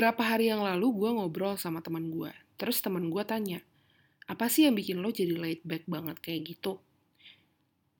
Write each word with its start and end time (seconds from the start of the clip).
beberapa 0.00 0.24
hari 0.24 0.48
yang 0.48 0.64
lalu 0.64 0.96
gue 0.96 1.10
ngobrol 1.12 1.60
sama 1.60 1.84
teman 1.84 2.08
gue. 2.08 2.32
Terus 2.56 2.80
teman 2.80 3.12
gue 3.12 3.20
tanya, 3.20 3.60
apa 4.24 4.48
sih 4.48 4.64
yang 4.64 4.72
bikin 4.72 5.04
lo 5.04 5.12
jadi 5.12 5.36
laid 5.36 5.60
back 5.60 5.84
banget 5.84 6.16
kayak 6.24 6.56
gitu? 6.56 6.80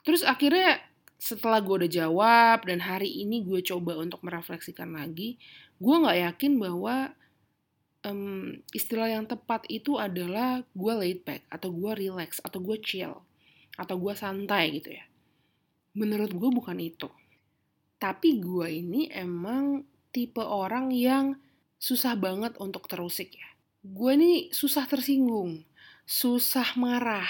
Terus 0.01 0.25
akhirnya 0.25 0.81
setelah 1.21 1.61
gue 1.61 1.85
udah 1.85 1.93
jawab 1.93 2.65
dan 2.65 2.81
hari 2.81 3.21
ini 3.21 3.45
gue 3.45 3.61
coba 3.61 4.01
untuk 4.01 4.25
merefleksikan 4.25 4.97
lagi, 4.97 5.37
gue 5.77 5.93
nggak 6.01 6.25
yakin 6.25 6.57
bahwa 6.57 7.13
um, 8.09 8.57
istilah 8.73 9.21
yang 9.21 9.29
tepat 9.29 9.69
itu 9.69 10.01
adalah 10.01 10.65
gue 10.73 10.93
laid 10.97 11.21
back 11.29 11.45
atau 11.53 11.69
gue 11.69 11.93
relax 12.01 12.41
atau 12.41 12.65
gue 12.65 12.81
chill 12.81 13.13
atau 13.77 14.01
gue 14.01 14.17
santai 14.17 14.73
gitu 14.73 14.97
ya. 14.97 15.05
Menurut 16.01 16.33
gue 16.33 16.49
bukan 16.49 16.81
itu. 16.81 17.13
Tapi 18.01 18.41
gue 18.41 18.73
ini 18.73 19.13
emang 19.13 19.85
tipe 20.09 20.41
orang 20.41 20.89
yang 20.97 21.37
susah 21.81 22.13
banget 22.13 22.61
untuk 22.61 22.85
terusik 22.85 23.33
ya. 23.33 23.49
Gue 23.81 24.13
nih 24.13 24.53
susah 24.53 24.85
tersinggung, 24.85 25.65
susah 26.05 26.77
marah. 26.77 27.27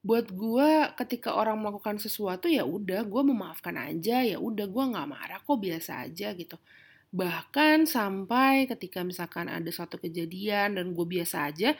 Buat 0.00 0.32
gue 0.32 0.70
ketika 1.04 1.36
orang 1.36 1.60
melakukan 1.60 2.00
sesuatu 2.00 2.48
ya 2.48 2.64
udah 2.64 3.04
gue 3.04 3.22
memaafkan 3.26 3.76
aja 3.76 4.24
ya 4.24 4.40
udah 4.40 4.64
gue 4.64 4.84
nggak 4.96 5.08
marah 5.12 5.40
kok 5.44 5.60
biasa 5.60 6.08
aja 6.08 6.32
gitu. 6.32 6.56
Bahkan 7.12 7.84
sampai 7.84 8.64
ketika 8.64 9.04
misalkan 9.04 9.52
ada 9.52 9.68
suatu 9.68 10.00
kejadian 10.00 10.80
dan 10.80 10.96
gue 10.96 11.04
biasa 11.04 11.52
aja, 11.52 11.76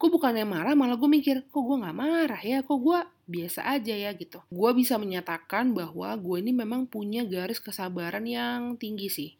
gue 0.00 0.08
bukannya 0.08 0.48
marah 0.48 0.72
malah 0.72 0.96
gue 0.96 1.10
mikir 1.12 1.44
kok 1.52 1.60
gue 1.60 1.76
nggak 1.84 1.98
marah 1.98 2.40
ya 2.40 2.64
kok 2.64 2.80
gue 2.80 2.98
biasa 3.28 3.68
aja 3.68 3.92
ya 3.92 4.16
gitu. 4.16 4.40
Gue 4.48 4.70
bisa 4.72 4.96
menyatakan 4.96 5.76
bahwa 5.76 6.08
gue 6.16 6.36
ini 6.40 6.56
memang 6.56 6.88
punya 6.88 7.20
garis 7.28 7.60
kesabaran 7.60 8.24
yang 8.24 8.80
tinggi 8.80 9.12
sih 9.12 9.30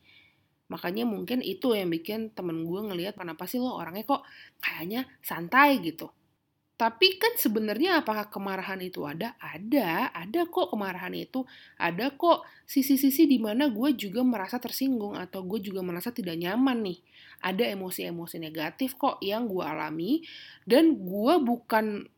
Makanya 0.72 1.04
mungkin 1.04 1.44
itu 1.44 1.76
yang 1.76 1.92
bikin 1.92 2.32
temen 2.32 2.64
gue 2.64 2.80
ngelihat 2.80 3.20
kenapa 3.20 3.44
sih 3.44 3.60
lo 3.60 3.76
orangnya 3.76 4.04
kok 4.08 4.22
kayaknya 4.64 5.04
santai 5.20 5.80
gitu. 5.84 6.08
Tapi 6.74 7.22
kan 7.22 7.38
sebenarnya 7.38 8.02
apakah 8.02 8.26
kemarahan 8.26 8.82
itu 8.82 9.06
ada? 9.06 9.38
Ada, 9.38 10.10
ada 10.10 10.40
kok 10.50 10.74
kemarahan 10.74 11.14
itu. 11.14 11.46
Ada 11.78 12.18
kok 12.18 12.42
sisi-sisi 12.66 13.30
di 13.30 13.38
mana 13.38 13.70
gue 13.70 13.94
juga 13.94 14.26
merasa 14.26 14.58
tersinggung 14.58 15.14
atau 15.14 15.46
gue 15.46 15.62
juga 15.62 15.86
merasa 15.86 16.10
tidak 16.10 16.34
nyaman 16.34 16.82
nih. 16.82 16.98
Ada 17.46 17.78
emosi-emosi 17.78 18.42
negatif 18.42 18.98
kok 18.98 19.22
yang 19.22 19.46
gue 19.46 19.62
alami 19.62 20.26
dan 20.66 20.98
gue 20.98 21.34
bukan 21.46 22.10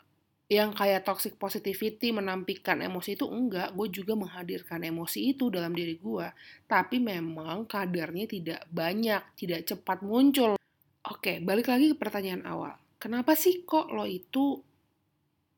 yang 0.47 0.71
kayak 0.71 1.03
toxic 1.03 1.35
positivity 1.43 2.15
menampilkan 2.15 2.79
emosi 2.79 3.19
itu 3.19 3.27
enggak, 3.27 3.75
gue 3.75 3.91
juga 3.91 4.15
menghadirkan 4.15 4.79
emosi 4.79 5.35
itu 5.35 5.51
dalam 5.51 5.75
diri 5.75 5.99
gue. 5.99 6.27
Tapi 6.71 7.03
memang 7.03 7.67
kadarnya 7.67 8.31
tidak 8.31 8.63
banyak, 8.71 9.35
tidak 9.35 9.67
cepat 9.67 10.07
muncul. 10.07 10.55
Oke, 11.11 11.43
balik 11.43 11.67
lagi 11.67 11.91
ke 11.91 11.97
pertanyaan 11.99 12.47
awal. 12.47 12.79
Kenapa 13.03 13.35
sih 13.35 13.67
kok 13.67 13.91
lo 13.91 14.07
itu 14.07 14.63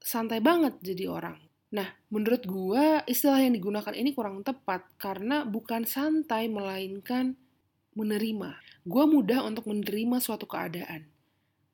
santai 0.01 0.41
banget 0.41 0.81
jadi 0.81 1.13
orang? 1.13 1.37
Nah, 1.69 1.89
menurut 2.09 2.49
gue 2.49 3.05
istilah 3.05 3.45
yang 3.45 3.53
digunakan 3.53 3.93
ini 3.93 4.17
kurang 4.17 4.41
tepat 4.41 4.89
karena 4.97 5.45
bukan 5.45 5.85
santai 5.85 6.49
melainkan 6.49 7.37
menerima. 7.93 8.57
Gue 8.89 9.05
mudah 9.05 9.45
untuk 9.45 9.69
menerima 9.69 10.17
suatu 10.17 10.49
keadaan. 10.49 11.05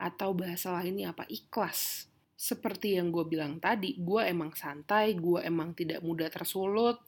Atau 0.02 0.34
bahasa 0.34 0.74
lainnya 0.74 1.14
apa? 1.14 1.22
Ikhlas 1.30 2.10
seperti 2.34 2.98
yang 2.98 3.14
gue 3.14 3.22
bilang 3.30 3.62
tadi, 3.62 3.94
gue 3.94 4.20
emang 4.26 4.50
santai, 4.58 5.14
gue 5.14 5.38
emang 5.46 5.70
tidak 5.70 6.02
mudah 6.02 6.26
tersulut, 6.26 6.98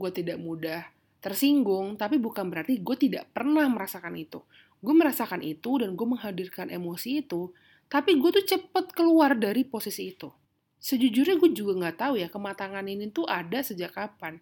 gue 0.00 0.10
tidak 0.10 0.40
mudah 0.40 0.88
tersinggung, 1.20 2.00
tapi 2.00 2.16
bukan 2.16 2.48
berarti 2.48 2.80
gue 2.80 2.96
tidak 2.96 3.28
pernah 3.36 3.68
merasakan 3.68 4.16
itu. 4.16 4.40
Gue 4.80 4.96
merasakan 4.96 5.44
itu 5.44 5.84
dan 5.84 5.92
gue 5.92 6.06
menghadirkan 6.08 6.72
emosi 6.72 7.20
itu, 7.20 7.52
tapi 7.92 8.16
gue 8.16 8.30
tuh 8.40 8.44
cepet 8.56 8.96
keluar 8.96 9.36
dari 9.36 9.68
posisi 9.68 10.16
itu. 10.16 10.32
Sejujurnya 10.80 11.36
gue 11.36 11.52
juga 11.52 11.76
nggak 11.76 11.96
tahu 12.00 12.14
ya 12.16 12.32
kematangan 12.32 12.88
ini 12.88 13.12
tuh 13.12 13.28
ada 13.28 13.60
sejak 13.60 13.92
kapan. 13.92 14.40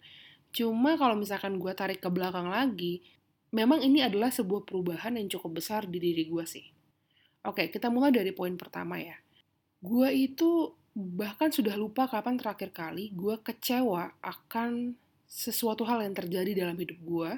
Cuma 0.55 0.95
kalau 0.95 1.19
misalkan 1.19 1.59
gue 1.59 1.75
tarik 1.75 1.99
ke 1.99 2.07
belakang 2.07 2.47
lagi, 2.47 3.03
memang 3.51 3.83
ini 3.83 4.07
adalah 4.07 4.31
sebuah 4.31 4.62
perubahan 4.62 5.19
yang 5.19 5.27
cukup 5.27 5.59
besar 5.59 5.91
di 5.91 5.99
diri 5.99 6.31
gue 6.31 6.47
sih. 6.47 6.71
Oke, 7.43 7.67
kita 7.75 7.91
mulai 7.91 8.15
dari 8.15 8.31
poin 8.31 8.55
pertama 8.55 9.03
ya 9.03 9.19
gue 9.78 10.09
itu 10.11 10.75
bahkan 10.99 11.55
sudah 11.55 11.78
lupa 11.78 12.11
kapan 12.11 12.34
terakhir 12.34 12.75
kali 12.75 13.15
gue 13.15 13.39
kecewa 13.39 14.19
akan 14.19 14.99
sesuatu 15.28 15.87
hal 15.87 16.03
yang 16.03 16.16
terjadi 16.16 16.65
dalam 16.66 16.75
hidup 16.75 16.99
gue. 17.05 17.31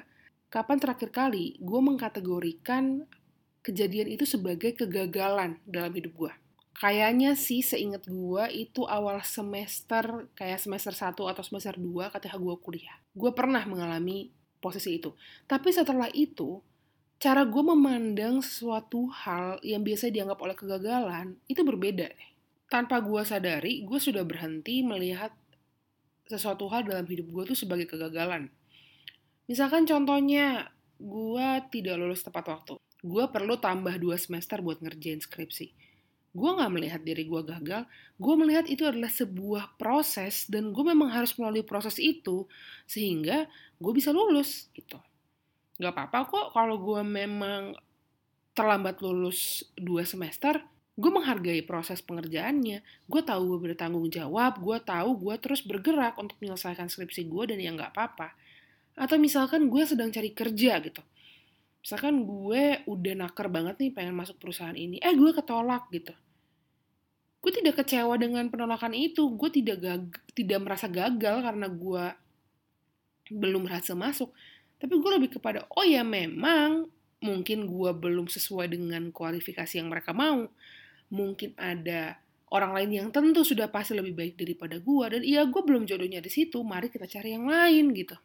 Kapan 0.51 0.79
terakhir 0.79 1.11
kali 1.11 1.59
gue 1.59 1.79
mengkategorikan 1.83 3.05
kejadian 3.61 4.09
itu 4.09 4.25
sebagai 4.25 4.73
kegagalan 4.73 5.59
dalam 5.67 5.91
hidup 5.93 6.15
gue. 6.17 6.33
Kayaknya 6.81 7.37
sih 7.37 7.61
seingat 7.61 8.09
gue 8.09 8.43
itu 8.49 8.89
awal 8.89 9.21
semester, 9.21 10.25
kayak 10.33 10.57
semester 10.57 10.95
1 10.95 11.13
atau 11.13 11.43
semester 11.45 11.77
2 11.77 12.09
ketika 12.17 12.41
gue 12.41 12.55
kuliah. 12.57 12.97
Gue 13.13 13.29
pernah 13.37 13.61
mengalami 13.69 14.33
posisi 14.57 14.97
itu. 14.97 15.13
Tapi 15.45 15.69
setelah 15.69 16.09
itu, 16.09 16.57
cara 17.21 17.45
gue 17.45 17.61
memandang 17.61 18.41
sesuatu 18.41 19.13
hal 19.13 19.61
yang 19.61 19.85
biasa 19.85 20.09
dianggap 20.09 20.41
oleh 20.41 20.55
kegagalan 20.57 21.37
itu 21.45 21.61
berbeda 21.61 22.09
deh 22.09 22.30
tanpa 22.71 23.03
gue 23.03 23.19
sadari, 23.27 23.83
gue 23.83 23.99
sudah 23.99 24.23
berhenti 24.23 24.79
melihat 24.79 25.35
sesuatu 26.23 26.71
hal 26.71 26.87
dalam 26.87 27.03
hidup 27.03 27.27
gue 27.27 27.43
tuh 27.51 27.57
sebagai 27.59 27.83
kegagalan. 27.83 28.47
Misalkan 29.51 29.83
contohnya, 29.83 30.71
gue 30.95 31.47
tidak 31.67 31.99
lulus 31.99 32.23
tepat 32.23 32.47
waktu. 32.47 32.79
Gue 33.03 33.27
perlu 33.27 33.59
tambah 33.59 33.91
dua 33.99 34.15
semester 34.15 34.63
buat 34.63 34.79
ngerjain 34.79 35.19
skripsi. 35.19 35.75
Gue 36.31 36.49
gak 36.55 36.71
melihat 36.71 37.03
diri 37.03 37.27
gue 37.27 37.43
gagal, 37.43 37.83
gue 38.15 38.35
melihat 38.39 38.63
itu 38.71 38.87
adalah 38.87 39.11
sebuah 39.11 39.75
proses 39.75 40.47
dan 40.47 40.71
gue 40.71 40.79
memang 40.87 41.11
harus 41.11 41.35
melalui 41.35 41.67
proses 41.67 41.99
itu 41.99 42.47
sehingga 42.87 43.51
gue 43.83 43.91
bisa 43.91 44.15
lulus 44.15 44.71
gitu. 44.71 44.95
Gak 45.75 45.91
apa-apa 45.91 46.31
kok 46.31 46.47
kalau 46.55 46.79
gue 46.79 47.03
memang 47.03 47.75
terlambat 48.55 49.03
lulus 49.03 49.67
dua 49.75 50.07
semester, 50.07 50.63
gue 50.99 51.11
menghargai 51.11 51.63
proses 51.63 52.03
pengerjaannya. 52.03 52.83
Gue 53.07 53.21
tahu 53.23 53.55
gue 53.55 53.59
bertanggung 53.71 54.11
jawab 54.11 54.59
gue 54.59 54.77
tahu 54.83 55.09
gue 55.27 55.35
terus 55.39 55.63
bergerak 55.63 56.19
untuk 56.19 56.35
menyelesaikan 56.43 56.91
skripsi 56.91 57.31
gue 57.31 57.43
dan 57.55 57.57
ya 57.63 57.71
nggak 57.71 57.95
apa-apa. 57.95 58.35
Atau 58.99 59.15
misalkan 59.15 59.71
gue 59.71 59.83
sedang 59.87 60.11
cari 60.11 60.35
kerja 60.35 60.83
gitu. 60.83 61.01
Misalkan 61.81 62.27
gue 62.27 62.83
udah 62.85 63.13
naker 63.25 63.47
banget 63.47 63.75
nih 63.81 63.91
pengen 63.95 64.13
masuk 64.13 64.37
perusahaan 64.37 64.75
ini 64.75 64.99
eh 64.99 65.15
gue 65.15 65.31
ketolak 65.31 65.87
gitu. 65.95 66.11
Gue 67.41 67.51
tidak 67.55 67.81
kecewa 67.81 68.13
dengan 68.21 68.51
penolakan 68.51 68.93
itu. 68.93 69.31
Gue 69.33 69.49
tidak 69.49 69.81
gag 69.81 70.05
tidak 70.37 70.59
merasa 70.61 70.85
gagal 70.91 71.41
karena 71.41 71.67
gue 71.71 72.05
belum 73.31 73.65
berhasil 73.65 73.95
masuk. 73.95 74.29
Tapi 74.77 74.93
gue 74.93 75.11
lebih 75.17 75.39
kepada 75.39 75.65
oh 75.71 75.87
ya 75.87 76.03
memang 76.03 76.85
mungkin 77.21 77.69
gue 77.69 77.91
belum 77.93 78.25
sesuai 78.27 78.73
dengan 78.73 79.13
kualifikasi 79.13 79.77
yang 79.77 79.93
mereka 79.93 80.11
mau 80.11 80.49
mungkin 81.13 81.53
ada 81.55 82.17
orang 82.51 82.75
lain 82.75 82.91
yang 82.91 83.07
tentu 83.13 83.45
sudah 83.45 83.69
pasti 83.69 83.95
lebih 83.95 84.17
baik 84.17 84.35
daripada 84.35 84.81
gue 84.81 85.05
dan 85.07 85.21
iya 85.23 85.45
gue 85.47 85.61
belum 85.61 85.87
jodohnya 85.87 86.19
di 86.19 86.31
situ 86.33 86.59
mari 86.65 86.89
kita 86.89 87.05
cari 87.07 87.37
yang 87.37 87.47
lain 87.47 87.93
gitu. 87.95 88.17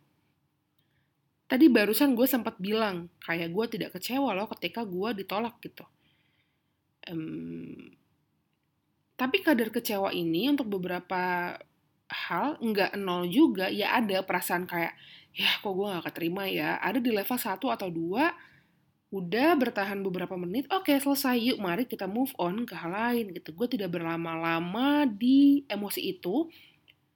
Tadi 1.47 1.71
barusan 1.71 2.19
gue 2.19 2.27
sempat 2.27 2.59
bilang 2.59 3.06
kayak 3.23 3.55
gue 3.55 3.65
tidak 3.79 3.95
kecewa 3.95 4.35
loh 4.35 4.51
ketika 4.56 4.83
gue 4.83 5.23
ditolak 5.23 5.62
gitu. 5.62 5.87
Um, 7.06 7.95
tapi 9.15 9.47
kadar 9.47 9.70
kecewa 9.70 10.11
ini 10.11 10.50
untuk 10.50 10.67
beberapa 10.67 11.55
hal 12.06 12.59
nggak 12.59 12.99
nol 12.99 13.31
juga 13.31 13.70
ya 13.70 13.94
ada 13.99 14.26
perasaan 14.26 14.67
kayak 14.67 14.94
ya 15.37 15.50
kok 15.62 15.70
gue 15.70 15.87
gak 15.87 16.06
keterima 16.11 16.50
ya? 16.50 16.82
Ada 16.82 16.99
di 16.99 17.15
level 17.15 17.38
satu 17.38 17.70
atau 17.70 17.93
dua 17.94 18.35
udah 19.17 19.57
bertahan 19.57 20.01
beberapa 20.05 20.37
menit, 20.37 20.69
oke 20.69 20.93
okay, 20.93 21.01
selesai, 21.01 21.37
yuk 21.41 21.59
mari 21.63 21.89
kita 21.89 22.05
move 22.05 22.33
on 22.37 22.69
ke 22.69 22.75
hal 22.77 22.93
lain 22.93 23.33
gitu. 23.33 23.57
Gue 23.57 23.67
tidak 23.71 23.95
berlama-lama 23.97 25.09
di 25.09 25.65
emosi 25.69 26.01
itu, 26.17 26.49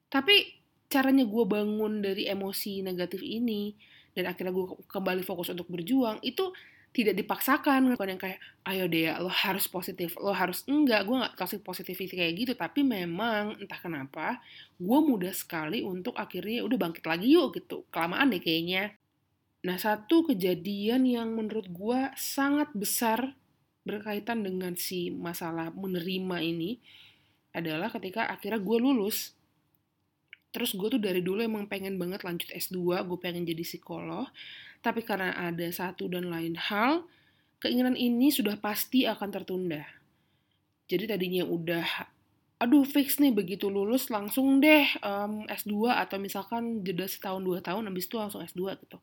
tapi 0.08 0.60
caranya 0.90 1.22
gue 1.22 1.44
bangun 1.46 2.02
dari 2.02 2.26
emosi 2.26 2.82
negatif 2.82 3.22
ini 3.22 3.72
dan 4.10 4.26
akhirnya 4.26 4.50
gue 4.50 4.66
kembali 4.90 5.22
fokus 5.22 5.54
untuk 5.54 5.70
berjuang 5.70 6.18
itu 6.26 6.50
tidak 6.90 7.14
dipaksakan. 7.22 7.94
Bukan 7.94 8.18
yang 8.18 8.20
kayak 8.20 8.42
ayo 8.66 8.90
deh 8.90 9.06
lo 9.22 9.30
harus 9.30 9.70
positif 9.70 10.18
lo 10.18 10.34
harus 10.34 10.66
enggak. 10.66 11.06
Gue 11.06 11.16
nggak 11.22 11.38
kasih 11.38 11.62
positivity 11.62 12.18
kayak 12.18 12.34
gitu 12.34 12.52
tapi 12.58 12.82
memang 12.82 13.54
entah 13.62 13.78
kenapa 13.78 14.42
gue 14.76 14.98
mudah 14.98 15.30
sekali 15.30 15.86
untuk 15.86 16.18
akhirnya 16.18 16.66
udah 16.66 16.78
bangkit 16.78 17.04
lagi 17.06 17.30
yuk 17.30 17.54
gitu. 17.54 17.86
Kelamaan 17.94 18.34
deh 18.34 18.42
kayaknya 18.42 18.99
Nah, 19.60 19.76
satu 19.76 20.24
kejadian 20.24 21.04
yang 21.04 21.36
menurut 21.36 21.68
gue 21.68 22.00
sangat 22.16 22.72
besar 22.72 23.36
berkaitan 23.84 24.40
dengan 24.40 24.72
si 24.76 25.12
masalah 25.12 25.68
menerima 25.72 26.36
ini 26.40 26.80
adalah 27.52 27.92
ketika 27.92 28.24
akhirnya 28.28 28.56
gue 28.56 28.78
lulus. 28.80 29.36
Terus 30.50 30.72
gue 30.74 30.88
tuh 30.96 31.02
dari 31.02 31.20
dulu 31.20 31.44
emang 31.44 31.68
pengen 31.68 32.00
banget 32.00 32.24
lanjut 32.24 32.48
S2, 32.50 33.04
gue 33.04 33.18
pengen 33.20 33.44
jadi 33.44 33.60
psikolog. 33.60 34.26
Tapi 34.80 35.04
karena 35.04 35.36
ada 35.36 35.68
satu 35.68 36.08
dan 36.08 36.32
lain 36.32 36.56
hal, 36.56 37.04
keinginan 37.60 37.94
ini 37.94 38.32
sudah 38.32 38.56
pasti 38.56 39.04
akan 39.04 39.28
tertunda. 39.28 39.84
Jadi 40.88 41.04
tadinya 41.06 41.44
udah, 41.44 41.86
aduh 42.58 42.82
fix 42.88 43.20
nih 43.20 43.30
begitu 43.30 43.68
lulus 43.68 44.08
langsung 44.08 44.58
deh 44.58 44.88
um, 45.04 45.46
S2 45.46 45.94
atau 45.94 46.16
misalkan 46.18 46.82
jeda 46.82 47.06
setahun 47.06 47.44
dua 47.44 47.62
tahun 47.62 47.86
habis 47.86 48.08
itu 48.08 48.16
langsung 48.18 48.42
S2 48.42 48.74
gitu. 48.80 48.98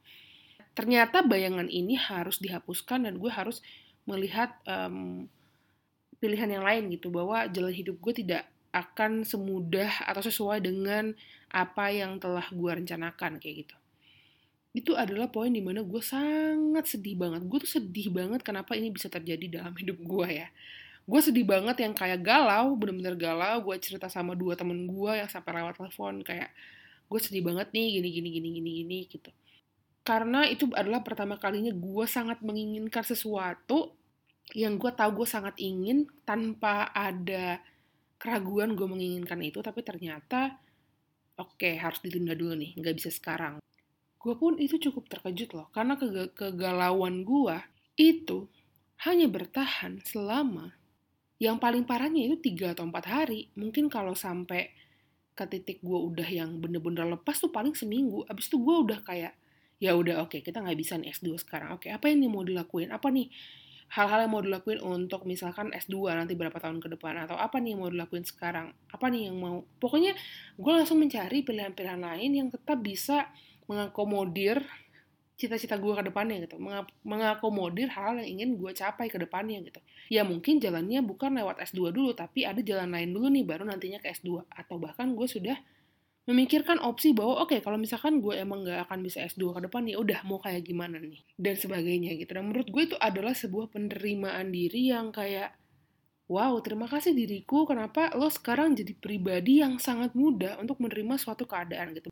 Ternyata 0.78 1.26
bayangan 1.26 1.66
ini 1.74 1.98
harus 1.98 2.38
dihapuskan 2.38 3.10
dan 3.10 3.18
gue 3.18 3.32
harus 3.34 3.66
melihat 4.06 4.54
um, 4.70 5.26
pilihan 6.22 6.54
yang 6.54 6.62
lain 6.62 6.94
gitu 6.94 7.10
bahwa 7.10 7.50
jalan 7.50 7.74
hidup 7.74 7.98
gue 7.98 8.22
tidak 8.22 8.46
akan 8.70 9.26
semudah 9.26 10.06
atau 10.06 10.22
sesuai 10.22 10.62
dengan 10.62 11.18
apa 11.50 11.90
yang 11.90 12.22
telah 12.22 12.46
gue 12.54 12.72
rencanakan 12.78 13.42
kayak 13.42 13.66
gitu. 13.66 13.76
Itu 14.78 14.94
adalah 14.94 15.34
poin 15.34 15.50
di 15.50 15.66
mana 15.66 15.82
gue 15.82 15.98
sangat 15.98 16.86
sedih 16.86 17.18
banget. 17.18 17.42
Gue 17.50 17.58
tuh 17.66 17.82
sedih 17.82 18.14
banget 18.14 18.46
kenapa 18.46 18.78
ini 18.78 18.94
bisa 18.94 19.10
terjadi 19.10 19.50
dalam 19.50 19.74
hidup 19.82 19.98
gue 19.98 20.28
ya. 20.30 20.48
Gue 21.10 21.26
sedih 21.26 21.48
banget 21.48 21.82
yang 21.82 21.98
kayak 21.98 22.22
galau 22.22 22.78
bener-bener 22.78 23.18
galau 23.18 23.66
gue 23.66 23.76
cerita 23.82 24.14
sama 24.14 24.38
dua 24.38 24.54
temen 24.54 24.86
gue 24.86 25.12
yang 25.18 25.26
sampai 25.26 25.58
lewat 25.58 25.82
telepon 25.82 26.22
kayak 26.22 26.54
gue 27.10 27.20
sedih 27.24 27.42
banget 27.42 27.74
nih 27.74 27.98
gini 27.98 28.10
gini 28.14 28.30
gini 28.30 28.50
gini 28.60 28.70
gini 28.84 29.00
gitu 29.10 29.32
karena 30.08 30.48
itu 30.48 30.72
adalah 30.72 31.04
pertama 31.04 31.36
kalinya 31.36 31.76
gue 31.76 32.06
sangat 32.08 32.40
menginginkan 32.40 33.04
sesuatu 33.04 33.92
yang 34.56 34.80
gue 34.80 34.88
tahu 34.96 35.20
gue 35.20 35.28
sangat 35.28 35.60
ingin 35.60 36.08
tanpa 36.24 36.88
ada 36.96 37.60
keraguan 38.16 38.72
gue 38.80 38.88
menginginkan 38.88 39.44
itu. 39.44 39.60
Tapi 39.60 39.84
ternyata 39.84 40.56
oke 41.36 41.60
okay, 41.60 41.76
harus 41.76 42.00
ditunda 42.00 42.40
dulu 42.40 42.56
nih 42.56 42.80
nggak 42.80 42.96
bisa 42.96 43.12
sekarang. 43.12 43.60
Gue 44.16 44.40
pun 44.40 44.56
itu 44.56 44.80
cukup 44.80 45.12
terkejut 45.12 45.52
loh 45.52 45.68
karena 45.76 46.00
ke 46.00 46.32
kegalauan 46.32 47.28
gue 47.28 47.60
itu 48.00 48.48
hanya 49.04 49.28
bertahan 49.28 50.00
selama 50.08 50.72
yang 51.38 51.60
paling 51.60 51.84
parahnya 51.84 52.32
itu 52.32 52.40
tiga 52.40 52.72
atau 52.72 52.88
empat 52.88 53.12
hari. 53.12 53.52
Mungkin 53.60 53.92
kalau 53.92 54.16
sampai 54.16 54.72
ke 55.36 55.44
titik 55.52 55.84
gue 55.84 56.00
udah 56.00 56.26
yang 56.32 56.64
bener-bener 56.64 57.04
lepas 57.12 57.44
tuh 57.44 57.52
paling 57.52 57.76
seminggu. 57.76 58.24
Abis 58.32 58.48
itu 58.48 58.56
gue 58.56 58.76
udah 58.88 59.04
kayak 59.04 59.36
ya 59.78 59.94
udah 59.94 60.26
oke 60.26 60.38
okay, 60.38 60.42
kita 60.42 60.62
nggak 60.62 60.78
bisa 60.78 60.98
nih 60.98 61.14
S2 61.14 61.38
sekarang. 61.42 61.78
Oke 61.78 61.90
okay, 61.90 61.92
apa 61.94 62.10
yang 62.10 62.26
mau 62.30 62.42
dilakuin? 62.42 62.90
Apa 62.90 63.14
nih 63.14 63.30
hal-hal 63.88 64.28
yang 64.28 64.32
mau 64.34 64.44
dilakuin 64.44 64.84
untuk 64.84 65.24
misalkan 65.24 65.72
S2 65.72 66.18
nanti 66.18 66.34
berapa 66.34 66.58
tahun 66.58 66.82
ke 66.82 66.98
depan? 66.98 67.30
Atau 67.30 67.38
apa 67.38 67.62
nih 67.62 67.78
yang 67.78 67.86
mau 67.86 67.92
dilakuin 67.94 68.26
sekarang? 68.26 68.74
Apa 68.90 69.08
nih 69.14 69.30
yang 69.30 69.38
mau? 69.38 69.64
Pokoknya 69.78 70.18
gue 70.58 70.72
langsung 70.74 70.98
mencari 70.98 71.46
pilihan-pilihan 71.46 72.02
lain 72.02 72.32
yang 72.34 72.48
tetap 72.50 72.82
bisa 72.82 73.30
mengakomodir 73.70 74.66
cita-cita 75.38 75.78
gue 75.78 75.94
ke 75.94 76.04
depannya 76.10 76.50
gitu. 76.50 76.58
Mengakomodir 77.06 77.94
hal 77.94 78.18
yang 78.18 78.42
ingin 78.42 78.50
gue 78.58 78.74
capai 78.74 79.06
ke 79.06 79.22
depannya 79.22 79.62
gitu. 79.62 79.78
Ya 80.10 80.26
mungkin 80.26 80.58
jalannya 80.58 81.06
bukan 81.06 81.38
lewat 81.38 81.62
S2 81.70 81.94
dulu 81.94 82.18
tapi 82.18 82.50
ada 82.50 82.58
jalan 82.66 82.90
lain 82.90 83.14
dulu 83.14 83.30
nih 83.30 83.46
baru 83.46 83.70
nantinya 83.70 84.02
ke 84.02 84.10
S2 84.10 84.50
atau 84.50 84.82
bahkan 84.82 85.14
gue 85.14 85.30
sudah 85.30 85.62
memikirkan 86.28 86.78
opsi 86.84 87.16
bahwa 87.16 87.42
oke 87.42 87.56
okay, 87.56 87.60
kalau 87.64 87.80
misalkan 87.80 88.20
gue 88.20 88.36
emang 88.36 88.68
gak 88.68 88.92
akan 88.92 89.00
bisa 89.00 89.24
S2 89.24 89.56
ke 89.56 89.60
depan 89.72 89.88
ya 89.88 89.98
udah 89.98 90.28
mau 90.28 90.44
kayak 90.44 90.68
gimana 90.68 91.00
nih 91.00 91.24
dan 91.40 91.56
sebagainya 91.56 92.20
gitu 92.20 92.36
dan 92.36 92.52
menurut 92.52 92.68
gue 92.68 92.84
itu 92.84 92.98
adalah 93.00 93.32
sebuah 93.32 93.72
penerimaan 93.72 94.52
diri 94.52 94.92
yang 94.92 95.16
kayak 95.16 95.56
wow 96.28 96.60
terima 96.60 96.92
kasih 96.92 97.16
diriku 97.16 97.64
kenapa 97.64 98.12
lo 98.20 98.28
sekarang 98.28 98.76
jadi 98.76 98.92
pribadi 99.00 99.64
yang 99.64 99.80
sangat 99.80 100.12
mudah 100.14 100.60
untuk 100.60 100.84
menerima 100.84 101.16
suatu 101.16 101.48
keadaan 101.48 101.96
gitu 101.96 102.12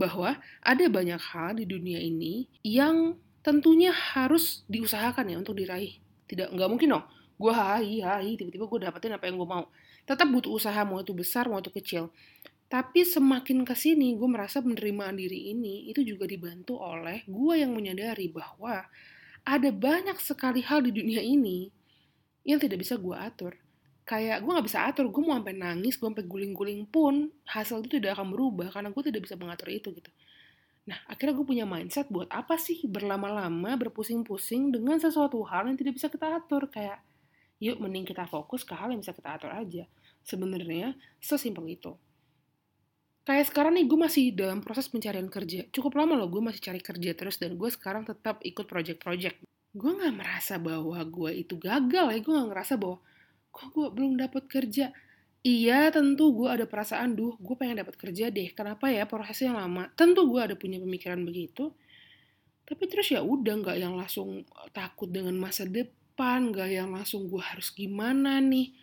bahwa 0.00 0.40
ada 0.64 0.84
banyak 0.88 1.20
hal 1.20 1.60
di 1.60 1.68
dunia 1.68 2.00
ini 2.00 2.48
yang 2.64 3.20
tentunya 3.44 3.92
harus 3.92 4.64
diusahakan 4.68 5.28
ya 5.28 5.36
untuk 5.36 5.56
diraih. 5.56 6.00
Tidak 6.24 6.52
nggak 6.56 6.68
mungkin 6.72 6.96
dong. 6.96 7.04
Gue 7.36 7.52
hai 7.52 8.00
hai 8.00 8.36
tiba-tiba 8.40 8.64
gue 8.64 8.80
dapetin 8.88 9.12
apa 9.12 9.28
yang 9.28 9.36
gue 9.36 9.48
mau. 9.48 9.68
Tetap 10.08 10.28
butuh 10.28 10.52
usaha 10.56 10.80
mau 10.88 11.04
itu 11.04 11.12
besar 11.12 11.48
mau 11.52 11.60
itu 11.60 11.68
kecil. 11.68 12.08
Tapi 12.70 13.02
semakin 13.02 13.66
ke 13.66 13.74
sini 13.74 14.14
gue 14.14 14.30
merasa 14.30 14.62
penerimaan 14.62 15.18
diri 15.18 15.50
ini 15.50 15.90
itu 15.90 16.06
juga 16.06 16.22
dibantu 16.22 16.78
oleh 16.78 17.26
gue 17.26 17.54
yang 17.58 17.74
menyadari 17.74 18.30
bahwa 18.30 18.86
ada 19.42 19.70
banyak 19.74 20.14
sekali 20.22 20.62
hal 20.62 20.78
di 20.78 20.94
dunia 20.94 21.18
ini 21.18 21.66
yang 22.46 22.62
tidak 22.62 22.86
bisa 22.86 22.94
gue 22.94 23.10
atur. 23.10 23.58
Kayak 24.06 24.46
gue 24.46 24.50
nggak 24.54 24.66
bisa 24.70 24.86
atur 24.86 25.10
gue 25.10 25.18
mau 25.18 25.34
sampai 25.34 25.58
nangis 25.58 25.98
gue 25.98 26.06
sampai 26.06 26.22
guling-guling 26.22 26.86
pun 26.86 27.34
hasil 27.50 27.82
itu 27.82 27.98
tidak 27.98 28.14
akan 28.14 28.30
berubah 28.30 28.70
karena 28.70 28.94
gue 28.94 29.02
tidak 29.02 29.26
bisa 29.26 29.34
mengatur 29.34 29.66
itu 29.74 29.90
gitu. 29.90 30.10
Nah 30.86 31.02
akhirnya 31.10 31.34
gue 31.42 31.46
punya 31.50 31.66
mindset 31.66 32.06
buat 32.06 32.30
apa 32.30 32.54
sih 32.54 32.86
berlama-lama 32.86 33.74
berpusing-pusing 33.82 34.70
dengan 34.70 35.02
sesuatu 35.02 35.42
hal 35.42 35.66
yang 35.66 35.74
tidak 35.74 35.98
bisa 35.98 36.06
kita 36.06 36.38
atur. 36.38 36.70
Kayak 36.70 37.02
yuk 37.58 37.82
mending 37.82 38.06
kita 38.06 38.30
fokus 38.30 38.62
ke 38.62 38.78
hal 38.78 38.94
yang 38.94 39.02
bisa 39.02 39.10
kita 39.10 39.42
atur 39.42 39.50
aja. 39.50 39.90
Sebenarnya 40.22 40.94
sesimpel 41.18 41.66
itu 41.74 41.98
kayak 43.30 43.46
sekarang 43.46 43.78
nih 43.78 43.86
gue 43.86 43.94
masih 43.94 44.24
dalam 44.34 44.58
proses 44.58 44.90
pencarian 44.90 45.30
kerja. 45.30 45.62
Cukup 45.70 45.94
lama 45.94 46.18
loh 46.18 46.26
gue 46.26 46.42
masih 46.42 46.58
cari 46.66 46.82
kerja 46.82 47.14
terus 47.14 47.38
dan 47.38 47.54
gue 47.54 47.70
sekarang 47.70 48.02
tetap 48.02 48.42
ikut 48.42 48.66
project-project. 48.66 49.46
Gue 49.70 49.90
nggak 49.94 50.18
merasa 50.18 50.58
bahwa 50.58 50.98
gue 50.98 51.30
itu 51.38 51.54
gagal 51.54 52.10
ya 52.10 52.18
gue 52.18 52.32
nggak 52.34 52.50
ngerasa 52.50 52.74
bahwa 52.74 52.98
kok 53.54 53.70
gue 53.70 53.86
belum 53.94 54.18
dapat 54.18 54.50
kerja? 54.50 54.90
Iya 55.46 55.94
tentu 55.94 56.34
gue 56.34 56.50
ada 56.50 56.66
perasaan 56.66 57.14
duh 57.14 57.38
gue 57.38 57.54
pengen 57.54 57.86
dapat 57.86 57.94
kerja 57.94 58.34
deh. 58.34 58.50
Kenapa 58.50 58.90
ya? 58.90 59.06
Prosesnya 59.06 59.54
lama. 59.54 59.86
Tentu 59.94 60.26
gue 60.26 60.40
ada 60.42 60.58
punya 60.58 60.82
pemikiran 60.82 61.22
begitu. 61.22 61.70
Tapi 62.66 62.82
terus 62.90 63.14
ya 63.14 63.22
udah 63.22 63.62
nggak 63.62 63.78
yang 63.78 63.94
langsung 63.94 64.42
takut 64.74 65.06
dengan 65.06 65.38
masa 65.38 65.70
depan 65.70 66.50
nggak 66.50 66.66
yang 66.66 66.90
langsung 66.90 67.30
gue 67.30 67.38
harus 67.38 67.70
gimana 67.70 68.42
nih. 68.42 68.74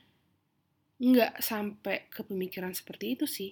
Nggak 1.03 1.43
sampai 1.43 2.07
ke 2.07 2.23
pemikiran 2.23 2.71
seperti 2.71 3.19
itu 3.19 3.27
sih 3.27 3.51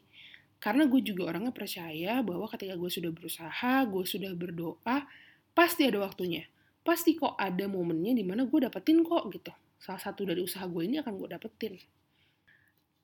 karena 0.65 0.89
gue 0.89 0.97
juga 1.05 1.29
orangnya 1.29 1.53
percaya 1.53 2.25
bahwa 2.25 2.49
ketika 2.49 2.73
gue 2.73 2.89
sudah 2.89 3.13
berusaha 3.13 3.85
gue 3.85 4.03
sudah 4.09 4.33
berdoa 4.33 5.05
pasti 5.53 5.85
ada 5.85 6.01
waktunya 6.01 6.49
pasti 6.81 7.13
kok 7.13 7.37
ada 7.37 7.69
momennya 7.69 8.17
di 8.17 8.25
mana 8.25 8.49
gue 8.49 8.65
dapetin 8.65 9.05
kok 9.05 9.29
gitu 9.29 9.53
salah 9.85 10.01
satu 10.01 10.25
dari 10.25 10.41
usaha 10.41 10.65
gue 10.65 10.81
ini 10.81 10.97
akan 10.97 11.13
gue 11.13 11.29
dapetin. 11.29 11.77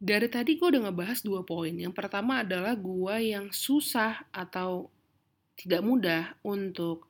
Dari 0.02 0.28
tadi 0.34 0.58
gue 0.58 0.66
udah 0.66 0.90
ngebahas 0.90 1.22
dua 1.22 1.46
poin. 1.46 1.78
Yang 1.78 1.94
pertama 1.94 2.42
adalah 2.42 2.74
gue 2.74 3.16
yang 3.22 3.54
susah 3.54 4.26
atau 4.34 4.90
tidak 5.54 5.86
mudah 5.86 6.34
untuk 6.42 7.06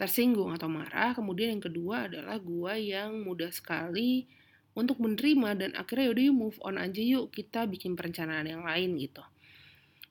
tersinggung 0.00 0.48
atau 0.48 0.72
marah. 0.72 1.12
Kemudian 1.12 1.60
yang 1.60 1.62
kedua 1.68 2.08
adalah 2.08 2.40
gue 2.40 2.72
yang 2.80 3.20
mudah 3.20 3.52
sekali 3.52 4.24
untuk 4.72 4.96
menerima 5.04 5.60
dan 5.60 5.70
akhirnya 5.76 6.08
yaudah 6.08 6.24
yuk 6.24 6.36
move 6.40 6.58
on 6.64 6.80
aja 6.80 7.04
yuk 7.04 7.28
kita 7.28 7.68
bikin 7.68 7.92
perencanaan 7.92 8.48
yang 8.48 8.64
lain 8.64 8.96
gitu. 8.96 9.20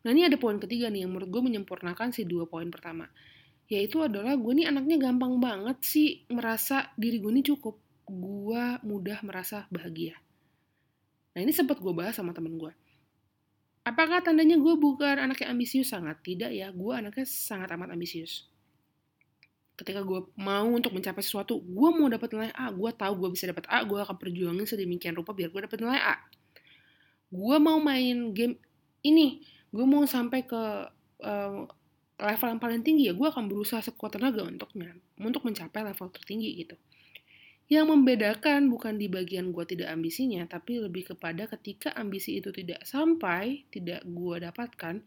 Nah 0.01 0.09
ini 0.11 0.25
ada 0.25 0.37
poin 0.37 0.57
ketiga 0.57 0.89
nih 0.89 1.05
yang 1.05 1.13
menurut 1.13 1.29
gue 1.29 1.41
menyempurnakan 1.45 2.09
si 2.13 2.25
dua 2.25 2.49
poin 2.49 2.67
pertama. 2.73 3.09
Yaitu 3.71 4.03
adalah 4.03 4.35
gue 4.35 4.51
nih 4.51 4.67
anaknya 4.67 4.97
gampang 4.99 5.37
banget 5.37 5.77
sih 5.85 6.25
merasa 6.33 6.91
diri 6.97 7.21
gue 7.21 7.31
ini 7.31 7.43
cukup 7.45 7.77
gue 8.09 8.63
mudah 8.83 9.23
merasa 9.23 9.69
bahagia. 9.71 10.17
Nah 11.31 11.39
ini 11.39 11.55
sempat 11.55 11.79
gue 11.79 11.93
bahas 11.95 12.17
sama 12.17 12.35
temen 12.35 12.59
gue. 12.59 12.73
Apakah 13.81 14.21
tandanya 14.21 14.61
gue 14.61 14.75
bukan 14.77 15.17
anak 15.17 15.41
yang 15.41 15.57
ambisius? 15.57 15.89
Sangat 15.89 16.21
tidak 16.21 16.53
ya, 16.53 16.69
gue 16.69 16.93
anaknya 16.93 17.25
sangat 17.25 17.71
amat 17.73 17.97
ambisius. 17.97 18.45
Ketika 19.73 20.05
gue 20.05 20.29
mau 20.37 20.69
untuk 20.69 20.93
mencapai 20.93 21.25
sesuatu, 21.25 21.57
gue 21.57 21.89
mau 21.89 22.05
dapat 22.05 22.29
nilai 22.29 22.51
A, 22.53 22.69
gue 22.69 22.89
tahu 22.93 23.25
gue 23.25 23.29
bisa 23.33 23.49
dapat 23.49 23.65
A, 23.65 23.81
gue 23.81 23.97
akan 23.97 24.13
perjuangin 24.21 24.69
sedemikian 24.69 25.17
rupa 25.17 25.33
biar 25.33 25.49
gue 25.49 25.65
dapat 25.65 25.79
nilai 25.81 25.97
A. 25.97 26.15
Gue 27.33 27.57
mau 27.57 27.81
main 27.81 28.35
game 28.37 28.61
ini, 29.01 29.41
gue 29.71 29.85
mau 29.87 30.03
sampai 30.03 30.43
ke 30.43 30.63
uh, 31.23 31.63
level 32.21 32.47
yang 32.53 32.61
paling 32.61 32.81
tinggi 32.85 33.09
ya, 33.09 33.13
gue 33.17 33.27
akan 33.27 33.49
berusaha 33.49 33.81
sekuat 33.81 34.19
tenaga 34.19 34.45
untuknya, 34.45 34.93
untuk 35.17 35.41
mencapai 35.47 35.81
level 35.81 36.07
tertinggi 36.13 36.49
gitu. 36.63 36.75
Yang 37.71 37.87
membedakan 37.87 38.67
bukan 38.67 38.99
di 38.99 39.07
bagian 39.07 39.55
gue 39.55 39.63
tidak 39.63 39.89
ambisinya, 39.95 40.43
tapi 40.45 40.83
lebih 40.83 41.15
kepada 41.15 41.47
ketika 41.47 41.95
ambisi 41.95 42.37
itu 42.43 42.51
tidak 42.51 42.83
sampai, 42.83 43.63
tidak 43.71 44.03
gue 44.03 44.35
dapatkan, 44.43 44.99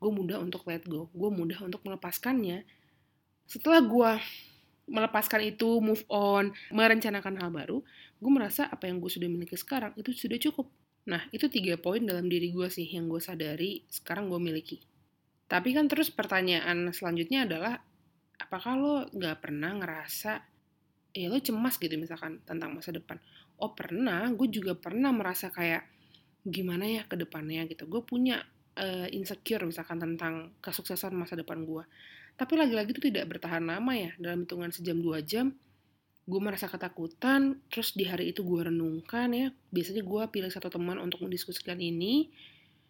gue 0.00 0.10
mudah 0.10 0.40
untuk 0.40 0.64
let 0.66 0.82
go, 0.88 1.12
gue 1.12 1.30
mudah 1.30 1.60
untuk 1.60 1.84
melepaskannya. 1.84 2.64
Setelah 3.46 3.84
gue 3.84 4.10
melepaskan 4.90 5.44
itu, 5.44 5.78
move 5.84 6.02
on, 6.08 6.56
merencanakan 6.72 7.36
hal 7.36 7.50
baru, 7.52 7.78
gue 8.16 8.30
merasa 8.32 8.64
apa 8.66 8.88
yang 8.88 8.96
gue 8.96 9.12
sudah 9.12 9.28
miliki 9.28 9.54
sekarang 9.54 9.92
itu 10.00 10.10
sudah 10.16 10.40
cukup. 10.40 10.66
Nah, 11.06 11.22
itu 11.30 11.46
tiga 11.46 11.78
poin 11.78 12.02
dalam 12.02 12.26
diri 12.26 12.50
gue 12.50 12.66
sih 12.66 12.86
yang 12.86 13.06
gue 13.06 13.22
sadari 13.22 13.86
sekarang 13.86 14.26
gue 14.26 14.40
miliki. 14.42 14.82
Tapi 15.46 15.70
kan 15.70 15.86
terus 15.86 16.10
pertanyaan 16.10 16.90
selanjutnya 16.90 17.46
adalah, 17.46 17.78
apakah 18.42 18.72
lo 18.74 18.94
gak 19.14 19.46
pernah 19.46 19.78
ngerasa 19.78 20.42
ya 21.16 21.32
lo 21.32 21.40
cemas 21.40 21.80
gitu 21.80 21.96
misalkan 21.96 22.42
tentang 22.42 22.74
masa 22.74 22.92
depan. 22.92 23.16
Oh 23.62 23.72
pernah 23.72 24.26
gue 24.34 24.48
juga 24.50 24.74
pernah 24.76 25.14
merasa 25.14 25.48
kayak 25.48 25.86
gimana 26.44 26.84
ya 26.84 27.02
ke 27.06 27.14
depannya 27.16 27.64
gitu. 27.70 27.86
Gue 27.86 28.02
punya 28.02 28.42
uh, 28.76 29.08
insecure 29.08 29.64
misalkan 29.64 30.02
tentang 30.02 30.52
kesuksesan 30.60 31.14
masa 31.16 31.38
depan 31.38 31.64
gue 31.64 31.84
tapi 32.36 32.52
lagi-lagi 32.60 32.92
itu 32.92 33.02
tidak 33.08 33.32
bertahan 33.32 33.64
lama 33.64 33.92
ya 33.96 34.12
dalam 34.20 34.44
hitungan 34.44 34.68
sejam 34.68 35.00
dua 35.00 35.24
jam 35.24 35.56
gue 36.26 36.40
merasa 36.42 36.66
ketakutan, 36.66 37.62
terus 37.70 37.94
di 37.94 38.02
hari 38.02 38.34
itu 38.34 38.42
gue 38.42 38.66
renungkan 38.66 39.30
ya, 39.30 39.54
biasanya 39.70 40.02
gue 40.02 40.22
pilih 40.34 40.50
satu 40.50 40.66
teman 40.66 40.98
untuk 40.98 41.22
mendiskusikan 41.22 41.78
ini, 41.78 42.34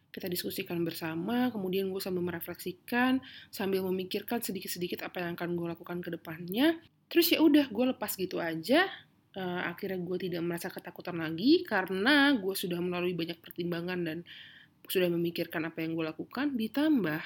kita 0.08 0.32
diskusikan 0.32 0.80
bersama, 0.80 1.52
kemudian 1.52 1.92
gue 1.92 2.00
sambil 2.00 2.24
merefleksikan, 2.24 3.20
sambil 3.52 3.84
memikirkan 3.84 4.40
sedikit-sedikit 4.40 5.04
apa 5.04 5.20
yang 5.20 5.36
akan 5.36 5.52
gue 5.52 5.66
lakukan 5.68 6.00
ke 6.00 6.08
depannya, 6.16 6.80
terus 7.12 7.28
ya 7.28 7.44
udah 7.44 7.68
gue 7.68 7.84
lepas 7.92 8.16
gitu 8.16 8.40
aja, 8.40 8.88
uh, 9.36 9.68
akhirnya 9.68 10.00
gue 10.00 10.16
tidak 10.16 10.40
merasa 10.40 10.72
ketakutan 10.72 11.20
lagi, 11.20 11.60
karena 11.68 12.32
gue 12.40 12.56
sudah 12.56 12.80
melalui 12.80 13.12
banyak 13.12 13.36
pertimbangan 13.36 14.00
dan 14.00 14.18
sudah 14.88 15.12
memikirkan 15.12 15.68
apa 15.68 15.84
yang 15.84 15.92
gue 15.92 16.08
lakukan, 16.08 16.56
ditambah 16.56 17.20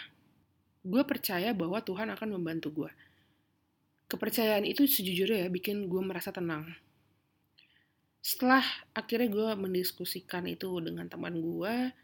gue 0.81 1.03
percaya 1.07 1.55
bahwa 1.55 1.79
Tuhan 1.87 2.11
akan 2.11 2.29
membantu 2.35 2.75
gue 2.83 2.91
kepercayaan 4.11 4.67
itu 4.67 4.91
sejujurnya 4.91 5.47
ya 5.47 5.49
bikin 5.49 5.87
gue 5.87 6.03
merasa 6.03 6.35
tenang. 6.35 6.67
Setelah 8.19 8.67
akhirnya 8.93 9.31
gue 9.31 9.49
mendiskusikan 9.55 10.51
itu 10.51 10.69
dengan 10.83 11.07
teman 11.07 11.39
gue, 11.39 11.95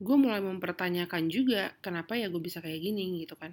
gue 0.00 0.16
mulai 0.16 0.40
mempertanyakan 0.40 1.28
juga 1.28 1.74
kenapa 1.82 2.14
ya 2.14 2.30
gue 2.30 2.38
bisa 2.38 2.62
kayak 2.62 2.80
gini 2.80 3.26
gitu 3.26 3.34
kan. 3.34 3.52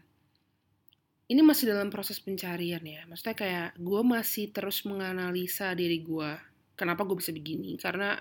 Ini 1.27 1.43
masih 1.43 1.75
dalam 1.75 1.91
proses 1.91 2.23
pencarian 2.23 2.79
ya, 2.79 3.03
maksudnya 3.03 3.35
kayak 3.35 3.69
gue 3.75 4.01
masih 4.05 4.47
terus 4.55 4.87
menganalisa 4.87 5.75
diri 5.75 5.99
gue. 5.99 6.31
Kenapa 6.79 7.03
gue 7.03 7.19
bisa 7.19 7.35
begini? 7.35 7.75
Karena 7.75 8.15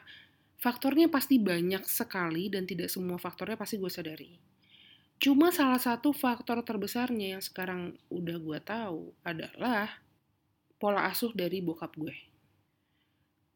faktornya 0.58 1.06
pasti 1.06 1.38
banyak 1.38 1.86
sekali 1.86 2.50
dan 2.50 2.66
tidak 2.66 2.90
semua 2.90 3.14
faktornya 3.20 3.54
pasti 3.54 3.78
gue 3.78 3.92
sadari. 3.92 4.45
Cuma 5.16 5.48
salah 5.48 5.80
satu 5.80 6.12
faktor 6.12 6.60
terbesarnya 6.60 7.38
yang 7.38 7.42
sekarang 7.42 7.96
udah 8.12 8.36
gue 8.36 8.58
tahu 8.60 9.16
adalah 9.24 9.88
pola 10.76 11.08
asuh 11.08 11.32
dari 11.32 11.64
bokap 11.64 11.96
gue. 11.96 12.12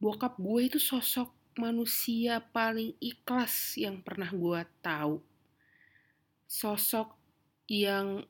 Bokap 0.01 0.41
gue 0.41 0.61
itu 0.73 0.81
sosok 0.81 1.29
manusia 1.61 2.41
paling 2.41 2.97
ikhlas 2.97 3.77
yang 3.77 4.01
pernah 4.01 4.33
gue 4.33 4.61
tahu. 4.81 5.21
Sosok 6.49 7.13
yang 7.69 8.25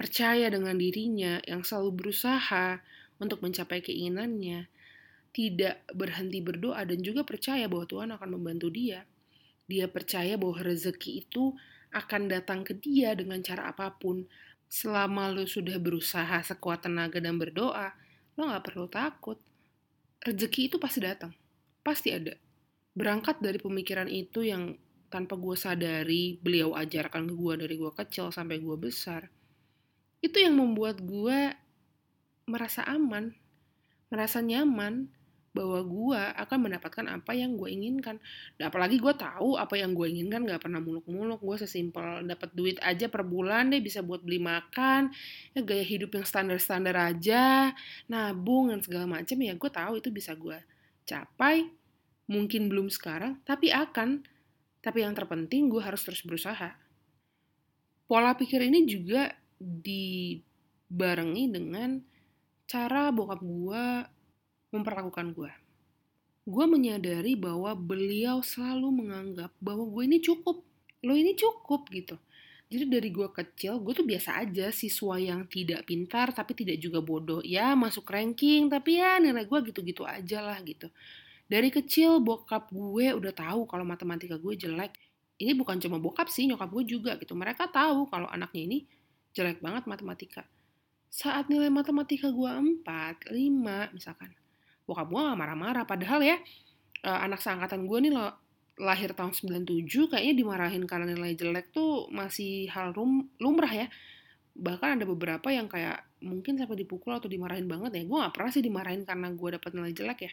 percaya 0.00 0.48
dengan 0.48 0.80
dirinya, 0.80 1.44
yang 1.44 1.60
selalu 1.60 1.92
berusaha 1.92 2.80
untuk 3.20 3.44
mencapai 3.44 3.84
keinginannya, 3.84 4.72
tidak 5.36 5.84
berhenti 5.92 6.40
berdoa 6.40 6.80
dan 6.88 7.04
juga 7.04 7.22
percaya 7.22 7.68
bahwa 7.68 7.84
Tuhan 7.84 8.10
akan 8.16 8.40
membantu 8.40 8.72
dia. 8.72 9.04
Dia 9.68 9.86
percaya 9.86 10.40
bahwa 10.40 10.58
rezeki 10.58 11.28
itu 11.28 11.54
akan 11.90 12.30
datang 12.30 12.62
ke 12.62 12.78
dia 12.78 13.14
dengan 13.18 13.42
cara 13.42 13.70
apa 13.70 13.90
pun. 13.94 14.26
Selama 14.70 15.30
lo 15.34 15.46
sudah 15.50 15.76
berusaha 15.82 16.42
sekuat 16.46 16.86
tenaga 16.86 17.18
dan 17.18 17.36
berdoa, 17.36 17.90
lo 18.38 18.50
gak 18.50 18.64
perlu 18.70 18.86
takut. 18.86 19.38
Rezeki 20.22 20.70
itu 20.70 20.76
pasti 20.78 21.02
datang. 21.02 21.34
Pasti 21.82 22.14
ada. 22.14 22.34
Berangkat 22.94 23.42
dari 23.42 23.58
pemikiran 23.58 24.06
itu 24.06 24.46
yang 24.46 24.78
tanpa 25.10 25.34
gue 25.34 25.58
sadari, 25.58 26.38
beliau 26.38 26.78
ajarkan 26.78 27.26
ke 27.26 27.34
gue 27.34 27.54
dari 27.66 27.74
gue 27.74 27.92
kecil 27.92 28.30
sampai 28.30 28.62
gue 28.62 28.76
besar. 28.78 29.26
Itu 30.22 30.38
yang 30.38 30.54
membuat 30.54 31.02
gue 31.02 31.50
merasa 32.46 32.86
aman, 32.86 33.34
merasa 34.06 34.38
nyaman, 34.38 35.10
bahwa 35.50 35.82
gue 35.82 36.22
akan 36.38 36.58
mendapatkan 36.70 37.06
apa 37.10 37.34
yang 37.34 37.58
gue 37.58 37.66
inginkan. 37.66 38.22
Dan 38.54 38.70
apalagi 38.70 39.02
gue 39.02 39.10
tahu 39.14 39.58
apa 39.58 39.74
yang 39.74 39.98
gue 39.98 40.06
inginkan 40.06 40.46
gak 40.46 40.62
pernah 40.62 40.78
muluk-muluk. 40.78 41.42
Gue 41.42 41.58
sesimpel 41.58 42.22
dapat 42.22 42.54
duit 42.54 42.78
aja 42.82 43.10
per 43.10 43.26
bulan 43.26 43.74
deh 43.74 43.82
bisa 43.82 44.00
buat 44.00 44.22
beli 44.22 44.38
makan, 44.38 45.10
ya 45.54 45.60
gaya 45.66 45.82
hidup 45.82 46.14
yang 46.14 46.26
standar-standar 46.26 46.94
aja, 46.94 47.74
nabung 48.06 48.70
dan 48.70 48.80
segala 48.82 49.10
macam 49.10 49.36
ya 49.42 49.54
gue 49.58 49.70
tahu 49.70 49.98
itu 49.98 50.08
bisa 50.14 50.38
gue 50.38 50.58
capai. 51.02 51.66
Mungkin 52.30 52.70
belum 52.70 52.86
sekarang, 52.94 53.42
tapi 53.42 53.74
akan. 53.74 54.22
Tapi 54.80 55.04
yang 55.04 55.12
terpenting 55.12 55.68
gue 55.68 55.82
harus 55.82 56.00
terus 56.06 56.22
berusaha. 56.22 56.72
Pola 58.06 58.32
pikir 58.38 58.64
ini 58.64 58.86
juga 58.86 59.34
dibarengi 59.60 61.44
dengan 61.52 62.00
cara 62.70 63.10
bokap 63.10 63.42
gue 63.42 63.84
memperlakukan 64.70 65.34
gue. 65.34 65.52
Gue 66.46 66.66
menyadari 66.66 67.36
bahwa 67.36 67.76
beliau 67.76 68.42
selalu 68.42 69.04
menganggap 69.04 69.52
bahwa 69.60 69.86
gue 69.86 70.02
ini 70.08 70.18
cukup. 70.18 70.64
Lo 71.04 71.14
ini 71.14 71.36
cukup 71.36 71.86
gitu. 71.92 72.16
Jadi 72.70 72.86
dari 72.86 73.10
gue 73.10 73.26
kecil, 73.34 73.82
gue 73.82 73.92
tuh 73.98 74.06
biasa 74.06 74.46
aja 74.46 74.70
siswa 74.70 75.18
yang 75.18 75.42
tidak 75.50 75.90
pintar 75.90 76.30
tapi 76.30 76.54
tidak 76.54 76.78
juga 76.78 77.02
bodoh. 77.02 77.42
Ya 77.42 77.74
masuk 77.74 78.06
ranking, 78.06 78.70
tapi 78.70 79.02
ya 79.02 79.18
nilai 79.18 79.42
gue 79.42 79.58
gitu-gitu 79.70 80.06
aja 80.06 80.38
lah 80.38 80.58
gitu. 80.62 80.86
Dari 81.50 81.66
kecil 81.66 82.22
bokap 82.22 82.70
gue 82.70 83.10
udah 83.10 83.34
tahu 83.34 83.66
kalau 83.66 83.82
matematika 83.82 84.38
gue 84.38 84.54
jelek. 84.54 84.94
Ini 85.42 85.56
bukan 85.58 85.82
cuma 85.82 85.98
bokap 85.98 86.30
sih, 86.30 86.46
nyokap 86.46 86.70
gue 86.70 86.84
juga 86.86 87.18
gitu. 87.18 87.34
Mereka 87.34 87.74
tahu 87.74 88.06
kalau 88.06 88.30
anaknya 88.30 88.62
ini 88.70 88.78
jelek 89.34 89.58
banget 89.58 89.90
matematika. 89.90 90.46
Saat 91.10 91.50
nilai 91.50 91.74
matematika 91.74 92.30
gue 92.30 92.46
4, 92.46 93.34
5 93.34 93.98
misalkan 93.98 94.30
bokap 94.90 95.06
gue 95.06 95.20
gak 95.22 95.38
marah-marah. 95.38 95.86
Padahal 95.86 96.26
ya 96.26 96.36
uh, 97.06 97.20
anak 97.22 97.38
seangkatan 97.38 97.86
gue 97.86 97.98
nih 98.02 98.12
lo 98.12 98.34
lahir 98.80 99.12
tahun 99.12 99.36
97 99.36 99.86
kayaknya 100.08 100.34
dimarahin 100.40 100.88
karena 100.88 101.12
nilai 101.12 101.36
jelek 101.36 101.68
tuh 101.70 102.08
masih 102.08 102.66
hal 102.72 102.96
rum, 102.96 103.28
lumrah 103.38 103.70
ya. 103.70 103.86
Bahkan 104.56 104.98
ada 104.98 105.04
beberapa 105.06 105.52
yang 105.52 105.68
kayak 105.68 106.00
mungkin 106.24 106.56
sampai 106.56 106.80
dipukul 106.80 107.12
atau 107.14 107.28
dimarahin 107.28 107.68
banget 107.68 108.00
ya. 108.00 108.02
Gue 108.08 108.18
gak 108.18 108.34
pernah 108.34 108.50
sih 108.50 108.64
dimarahin 108.64 109.04
karena 109.04 109.28
gue 109.30 109.48
dapat 109.60 109.70
nilai 109.76 109.92
jelek 109.92 110.18
ya. 110.26 110.32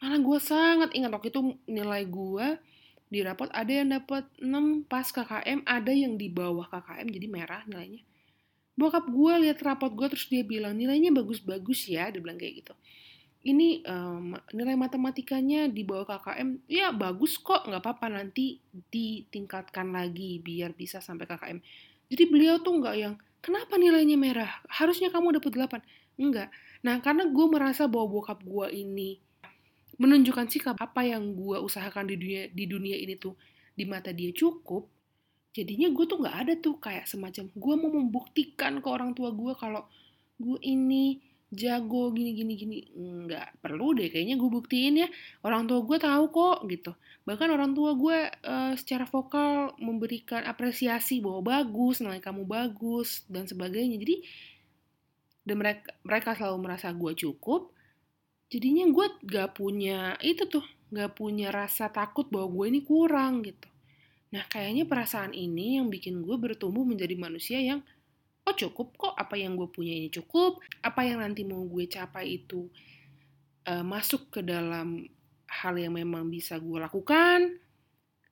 Malah 0.00 0.20
gue 0.22 0.38
sangat 0.38 0.90
ingat 0.94 1.10
waktu 1.10 1.28
itu 1.34 1.40
nilai 1.66 2.02
gue 2.06 2.46
di 3.06 3.22
rapot 3.22 3.46
ada 3.54 3.70
yang 3.70 3.94
dapat 3.94 4.26
6 4.42 4.90
pas 4.90 5.06
KKM 5.06 5.62
ada 5.62 5.92
yang 5.94 6.18
di 6.18 6.26
bawah 6.26 6.66
KKM 6.70 7.06
jadi 7.10 7.26
merah 7.30 7.62
nilainya. 7.66 8.02
Bokap 8.76 9.08
gue 9.08 9.34
lihat 9.48 9.58
rapot 9.64 9.88
gue 9.88 10.06
terus 10.12 10.28
dia 10.28 10.44
bilang 10.44 10.76
nilainya 10.76 11.08
bagus-bagus 11.10 11.88
ya 11.88 12.12
dia 12.12 12.20
bilang 12.20 12.36
kayak 12.36 12.60
gitu 12.62 12.74
ini 13.46 13.86
um, 13.86 14.34
nilai 14.50 14.74
matematikanya 14.74 15.70
di 15.70 15.86
bawah 15.86 16.18
KKM 16.18 16.66
ya 16.66 16.90
bagus 16.90 17.38
kok 17.38 17.62
nggak 17.70 17.78
apa-apa 17.78 18.18
nanti 18.18 18.58
ditingkatkan 18.90 19.94
lagi 19.94 20.42
biar 20.42 20.74
bisa 20.74 20.98
sampai 20.98 21.30
KKM 21.30 21.58
jadi 22.10 22.24
beliau 22.26 22.58
tuh 22.58 22.82
nggak 22.82 22.96
yang 22.98 23.14
kenapa 23.42 23.78
nilainya 23.78 24.18
merah? 24.18 24.50
Harusnya 24.66 25.14
kamu 25.14 25.38
dapat 25.38 25.54
8 25.54 26.18
enggak 26.18 26.50
nah 26.82 26.98
karena 27.00 27.28
gue 27.28 27.46
merasa 27.46 27.86
bahwa 27.86 28.20
bokap 28.20 28.42
gue 28.42 28.66
ini 28.74 29.18
menunjukkan 29.96 30.46
sikap 30.52 30.76
apa 30.76 31.08
yang 31.08 31.32
gue 31.32 31.56
usahakan 31.56 32.04
di 32.10 32.16
dunia 32.20 32.42
di 32.52 32.64
dunia 32.68 32.96
ini 33.00 33.16
tuh 33.16 33.32
di 33.72 33.84
mata 33.88 34.12
dia 34.12 34.32
cukup 34.32 34.86
jadinya 35.56 35.88
gue 35.88 36.04
tuh 36.04 36.20
nggak 36.20 36.36
ada 36.36 36.52
tuh 36.60 36.76
kayak 36.76 37.08
semacam 37.08 37.48
gue 37.48 37.74
mau 37.80 37.90
membuktikan 37.90 38.84
ke 38.84 38.88
orang 38.92 39.16
tua 39.16 39.32
gue 39.32 39.56
kalau 39.56 39.88
gue 40.36 40.58
ini 40.68 41.16
jago 41.54 42.10
gini 42.10 42.34
gini 42.34 42.52
gini. 42.58 42.78
Nggak 42.96 43.62
perlu 43.62 43.94
deh 43.94 44.10
kayaknya 44.10 44.34
gue 44.38 44.50
buktiin 44.50 44.94
ya. 45.06 45.08
Orang 45.46 45.70
tua 45.70 45.82
gue 45.86 45.98
tahu 45.98 46.24
kok 46.30 46.58
gitu. 46.66 46.92
Bahkan 47.26 47.48
orang 47.50 47.72
tua 47.74 47.94
gue 47.94 48.18
uh, 48.30 48.72
secara 48.74 49.06
vokal 49.06 49.74
memberikan 49.78 50.42
apresiasi 50.46 51.22
bahwa 51.22 51.62
bagus 51.62 52.02
nilai 52.02 52.18
kamu 52.18 52.46
bagus 52.46 53.22
dan 53.30 53.46
sebagainya. 53.46 53.98
Jadi 53.98 54.16
dan 55.46 55.56
mereka 55.62 55.94
mereka 56.02 56.34
selalu 56.34 56.58
merasa 56.58 56.90
gue 56.90 57.12
cukup. 57.14 57.70
Jadinya 58.46 58.86
gue 58.90 59.06
gak 59.26 59.58
punya 59.58 60.14
itu 60.22 60.46
tuh 60.46 60.62
gak 60.94 61.18
punya 61.18 61.50
rasa 61.50 61.90
takut 61.90 62.30
bahwa 62.30 62.50
gue 62.62 62.64
ini 62.74 62.80
kurang 62.86 63.42
gitu. 63.42 63.66
Nah 64.34 64.46
kayaknya 64.50 64.86
perasaan 64.86 65.34
ini 65.34 65.78
yang 65.78 65.86
bikin 65.90 66.22
gue 66.22 66.34
bertumbuh 66.38 66.82
menjadi 66.82 67.14
manusia 67.14 67.58
yang 67.62 67.82
oh 68.46 68.54
cukup? 68.54 68.94
Kok 68.94 69.14
apa 69.18 69.34
yang 69.34 69.58
gue 69.58 69.68
punya 69.68 69.92
ini 69.92 70.08
cukup? 70.08 70.62
Apa 70.80 71.02
yang 71.02 71.20
nanti 71.20 71.42
mau 71.42 71.66
gue 71.66 71.84
capai 71.90 72.38
itu 72.40 72.70
uh, 73.66 73.82
masuk 73.82 74.30
ke 74.30 74.40
dalam 74.46 75.02
hal 75.50 75.74
yang 75.74 75.98
memang 75.98 76.30
bisa 76.30 76.56
gue 76.62 76.78
lakukan? 76.78 77.58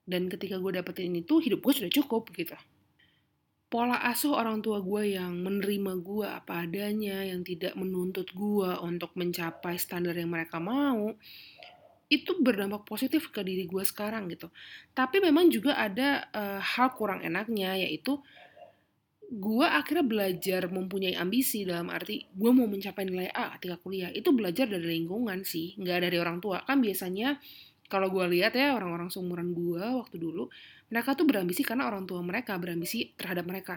Dan 0.07 0.31
ketika 0.31 0.61
gue 0.63 0.73
dapetin 0.79 1.11
ini 1.11 1.27
tuh 1.27 1.43
hidup 1.43 1.61
gue 1.61 1.75
sudah 1.75 1.93
cukup 1.93 2.31
gitu. 2.31 2.55
Pola 3.67 3.99
asuh 4.07 4.39
orang 4.39 4.63
tua 4.63 4.79
gue 4.79 5.19
yang 5.19 5.35
menerima 5.43 5.99
gue 5.99 6.27
apa 6.31 6.63
adanya 6.63 7.27
yang 7.27 7.43
tidak 7.43 7.75
menuntut 7.75 8.31
gue 8.31 8.71
untuk 8.87 9.11
mencapai 9.19 9.75
standar 9.83 10.15
yang 10.15 10.31
mereka 10.31 10.63
mau 10.63 11.11
itu 12.13 12.37
berdampak 12.39 12.85
positif 12.87 13.33
ke 13.33 13.41
diri 13.43 13.67
gue 13.67 13.83
sekarang 13.83 14.31
gitu. 14.31 14.53
Tapi 14.95 15.19
memang 15.19 15.51
juga 15.51 15.75
ada 15.75 16.29
uh, 16.31 16.61
hal 16.63 16.95
kurang 16.95 17.25
enaknya 17.25 17.75
yaitu 17.81 18.21
gue 19.35 19.67
akhirnya 19.67 20.07
belajar 20.07 20.71
mempunyai 20.71 21.19
ambisi 21.19 21.67
dalam 21.67 21.91
arti 21.91 22.23
gue 22.31 22.51
mau 22.55 22.71
mencapai 22.71 23.03
nilai 23.03 23.27
A 23.35 23.59
ketika 23.59 23.83
kuliah. 23.83 24.11
Itu 24.15 24.31
belajar 24.31 24.71
dari 24.71 24.87
lingkungan 24.87 25.43
sih 25.43 25.75
nggak 25.75 26.07
dari 26.07 26.17
orang 26.23 26.39
tua. 26.39 26.63
Kan 26.63 26.79
biasanya 26.79 27.43
kalau 27.91 28.15
gue 28.15 28.25
lihat 28.31 28.55
ya 28.55 28.79
orang-orang 28.79 29.11
seumuran 29.11 29.51
gue 29.51 29.83
waktu 29.83 30.17
dulu 30.23 30.47
mereka 30.87 31.19
tuh 31.19 31.27
berambisi 31.27 31.67
karena 31.67 31.91
orang 31.91 32.07
tua 32.07 32.23
mereka 32.23 32.55
berambisi 32.63 33.11
terhadap 33.19 33.43
mereka. 33.51 33.77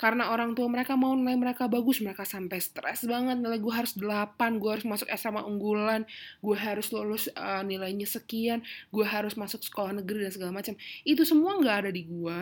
Karena 0.00 0.32
orang 0.32 0.56
tua 0.56 0.64
mereka 0.64 0.96
mau 0.96 1.12
nilai 1.12 1.36
mereka 1.36 1.68
bagus 1.68 2.00
mereka 2.00 2.24
sampai 2.24 2.56
stres 2.56 3.04
banget 3.04 3.36
nilai 3.36 3.60
gue 3.60 3.68
harus 3.68 4.00
8 4.00 4.56
gue 4.56 4.70
harus 4.72 4.88
masuk 4.88 5.12
SMA 5.12 5.44
unggulan 5.44 6.08
gue 6.40 6.56
harus 6.56 6.88
lulus 6.88 7.28
uh, 7.36 7.60
nilainya 7.60 8.08
sekian 8.08 8.64
gue 8.88 9.04
harus 9.04 9.36
masuk 9.36 9.60
sekolah 9.60 9.92
negeri 10.00 10.24
dan 10.24 10.32
segala 10.32 10.56
macam. 10.56 10.72
Itu 11.04 11.28
semua 11.28 11.60
nggak 11.60 11.76
ada 11.84 11.90
di 11.92 12.08
gue 12.08 12.40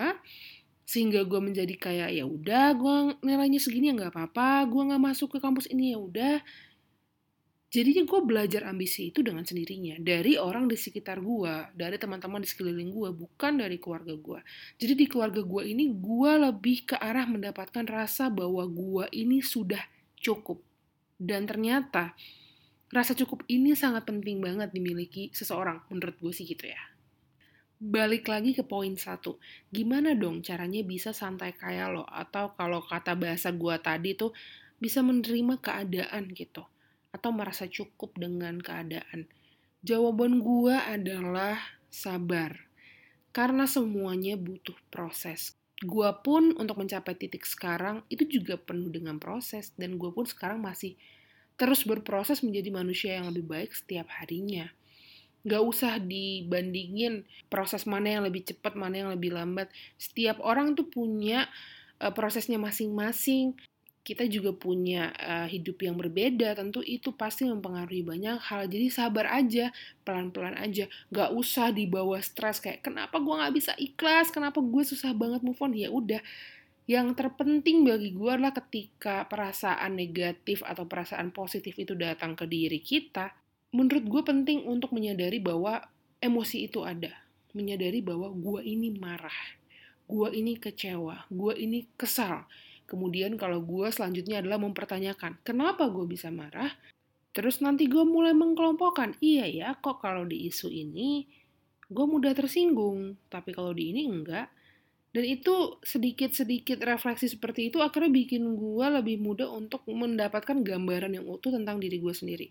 sehingga 0.88 1.20
gue 1.28 1.36
menjadi 1.36 1.74
kayak 1.76 2.10
ya 2.16 2.24
udah 2.24 2.72
gue 2.72 2.96
nilainya 3.20 3.60
segini 3.60 3.92
ya 3.92 3.94
nggak 4.00 4.12
apa-apa 4.16 4.64
gue 4.72 4.82
nggak 4.88 5.02
masuk 5.04 5.36
ke 5.36 5.38
kampus 5.44 5.68
ini 5.68 5.92
ya 5.92 6.00
udah 6.00 6.40
Jadinya 7.68 8.08
gue 8.08 8.20
belajar 8.24 8.64
ambisi 8.64 9.12
itu 9.12 9.20
dengan 9.20 9.44
sendirinya 9.44 10.00
dari 10.00 10.40
orang 10.40 10.72
di 10.72 10.76
sekitar 10.80 11.20
gue, 11.20 11.68
dari 11.76 12.00
teman-teman 12.00 12.40
di 12.40 12.48
sekeliling 12.48 12.88
gue, 12.88 13.12
bukan 13.12 13.60
dari 13.60 13.76
keluarga 13.76 14.16
gue. 14.16 14.40
Jadi 14.80 14.92
di 14.96 15.04
keluarga 15.04 15.44
gue 15.44 15.68
ini 15.68 15.92
gue 15.92 16.32
lebih 16.48 16.88
ke 16.88 16.96
arah 16.96 17.28
mendapatkan 17.28 17.84
rasa 17.84 18.32
bahwa 18.32 18.64
gue 18.64 19.04
ini 19.12 19.44
sudah 19.44 19.84
cukup. 20.16 20.64
Dan 21.20 21.44
ternyata 21.44 22.16
rasa 22.88 23.12
cukup 23.12 23.44
ini 23.52 23.76
sangat 23.76 24.08
penting 24.08 24.40
banget 24.40 24.72
dimiliki 24.72 25.28
seseorang, 25.36 25.84
menurut 25.92 26.16
gue 26.24 26.32
sih 26.32 26.48
gitu 26.48 26.72
ya. 26.72 26.80
Balik 27.78 28.26
lagi 28.26 28.58
ke 28.58 28.66
poin 28.66 28.98
satu, 28.98 29.38
gimana 29.70 30.10
dong 30.18 30.42
caranya 30.42 30.82
bisa 30.82 31.14
santai 31.14 31.54
kayak 31.54 31.94
lo? 31.94 32.02
Atau 32.10 32.50
kalau 32.58 32.82
kata 32.82 33.14
bahasa 33.14 33.54
gue 33.54 33.76
tadi 33.78 34.18
tuh 34.18 34.34
bisa 34.82 34.98
menerima 34.98 35.62
keadaan 35.62 36.26
gitu 36.34 36.66
atau 37.14 37.30
merasa 37.30 37.70
cukup 37.70 38.18
dengan 38.18 38.58
keadaan? 38.58 39.30
Jawaban 39.86 40.42
gua 40.42 40.90
adalah 40.90 41.54
sabar. 41.86 42.66
Karena 43.30 43.62
semuanya 43.70 44.34
butuh 44.34 44.74
proses. 44.90 45.54
Gua 45.78 46.18
pun 46.18 46.58
untuk 46.58 46.82
mencapai 46.82 47.14
titik 47.14 47.46
sekarang 47.46 48.02
itu 48.10 48.26
juga 48.26 48.58
penuh 48.58 48.90
dengan 48.90 49.22
proses 49.22 49.70
dan 49.78 49.94
gua 49.94 50.10
pun 50.10 50.26
sekarang 50.26 50.58
masih 50.58 50.98
terus 51.54 51.86
berproses 51.86 52.42
menjadi 52.42 52.74
manusia 52.74 53.22
yang 53.22 53.30
lebih 53.30 53.46
baik 53.46 53.70
setiap 53.70 54.10
harinya. 54.18 54.66
Gak 55.48 55.64
usah 55.64 55.96
dibandingin 55.96 57.24
proses 57.48 57.88
mana 57.88 58.20
yang 58.20 58.22
lebih 58.28 58.44
cepat, 58.44 58.76
mana 58.76 59.00
yang 59.00 59.10
lebih 59.10 59.32
lambat. 59.32 59.72
Setiap 59.96 60.44
orang 60.44 60.76
tuh 60.76 60.84
punya 60.92 61.48
uh, 62.04 62.12
prosesnya 62.12 62.60
masing-masing 62.60 63.56
kita 64.08 64.24
juga 64.24 64.56
punya 64.56 65.12
uh, 65.20 65.44
hidup 65.44 65.84
yang 65.84 66.00
berbeda, 66.00 66.56
tentu 66.56 66.80
itu 66.80 67.12
pasti 67.12 67.44
mempengaruhi 67.44 68.00
banyak 68.00 68.40
hal. 68.40 68.64
Jadi 68.64 68.88
sabar 68.88 69.28
aja, 69.28 69.68
pelan-pelan 70.00 70.56
aja, 70.56 70.88
gak 71.12 71.36
usah 71.36 71.68
dibawa 71.76 72.16
stres 72.24 72.56
kayak 72.56 72.80
kenapa 72.80 73.20
gue 73.20 73.34
gak 73.36 73.52
bisa 73.52 73.76
ikhlas, 73.76 74.32
kenapa 74.32 74.64
gue 74.64 74.80
susah 74.80 75.12
banget 75.12 75.44
move 75.44 75.60
on. 75.60 75.76
Ya 75.76 75.92
udah, 75.92 76.24
yang 76.88 77.12
terpenting 77.12 77.84
bagi 77.84 78.16
gue 78.16 78.30
adalah 78.32 78.56
ketika 78.56 79.28
perasaan 79.28 80.00
negatif 80.00 80.64
atau 80.64 80.88
perasaan 80.88 81.28
positif 81.28 81.76
itu 81.76 81.92
datang 81.92 82.32
ke 82.32 82.48
diri 82.48 82.80
kita, 82.80 83.28
menurut 83.74 84.04
gue 84.04 84.22
penting 84.24 84.64
untuk 84.64 84.92
menyadari 84.96 85.38
bahwa 85.42 85.84
emosi 86.18 86.68
itu 86.68 86.84
ada, 86.84 87.12
menyadari 87.52 88.00
bahwa 88.00 88.32
gue 88.32 88.60
ini 88.64 88.94
marah, 88.96 89.56
gue 90.08 90.28
ini 90.32 90.56
kecewa, 90.56 91.28
gue 91.28 91.52
ini 91.56 91.88
kesal 91.94 92.48
Kemudian 92.88 93.36
kalau 93.36 93.60
gue 93.60 93.92
selanjutnya 93.92 94.40
adalah 94.40 94.56
mempertanyakan, 94.56 95.44
kenapa 95.44 95.92
gue 95.92 96.08
bisa 96.08 96.32
marah? 96.32 96.72
Terus 97.36 97.60
nanti 97.60 97.84
gue 97.84 98.00
mulai 98.00 98.32
mengkelompokkan, 98.32 99.20
iya 99.20 99.44
ya 99.44 99.76
kok 99.76 100.00
kalau 100.00 100.24
di 100.24 100.48
isu 100.48 100.72
ini 100.72 101.28
gue 101.84 102.06
mudah 102.08 102.32
tersinggung, 102.32 103.20
tapi 103.28 103.52
kalau 103.52 103.76
di 103.76 103.92
ini 103.92 104.08
enggak. 104.08 104.48
Dan 105.12 105.24
itu 105.24 105.76
sedikit-sedikit 105.84 106.80
refleksi 106.80 107.28
seperti 107.28 107.68
itu 107.68 107.84
akhirnya 107.84 108.08
bikin 108.08 108.56
gue 108.56 108.86
lebih 108.88 109.20
mudah 109.20 109.52
untuk 109.52 109.84
mendapatkan 109.84 110.64
gambaran 110.64 111.12
yang 111.12 111.28
utuh 111.28 111.52
tentang 111.52 111.76
diri 111.76 112.00
gue 112.00 112.14
sendiri. 112.16 112.48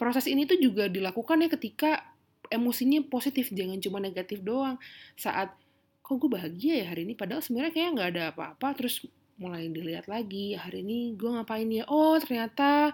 Proses 0.00 0.24
ini 0.24 0.48
tuh 0.48 0.56
juga 0.56 0.88
dilakukan 0.88 1.44
ya 1.44 1.48
ketika 1.52 2.00
emosinya 2.48 3.04
positif, 3.04 3.52
jangan 3.52 3.76
cuma 3.84 4.00
negatif 4.00 4.40
doang. 4.40 4.80
Saat 5.12 5.52
kok 6.00 6.16
gue 6.16 6.32
bahagia 6.32 6.80
ya 6.80 6.86
hari 6.88 7.04
ini, 7.04 7.12
padahal 7.12 7.44
sebenarnya 7.44 7.76
kayak 7.76 7.90
nggak 7.92 8.08
ada 8.16 8.22
apa-apa, 8.32 8.68
terus 8.80 9.04
mulai 9.40 9.72
dilihat 9.72 10.04
lagi 10.04 10.52
hari 10.52 10.84
ini 10.84 11.16
gue 11.16 11.32
ngapain 11.32 11.64
ya 11.72 11.88
oh 11.88 12.20
ternyata 12.20 12.92